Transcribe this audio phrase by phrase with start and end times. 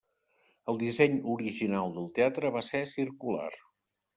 [0.73, 3.49] El disseny original del teatre va ser circular.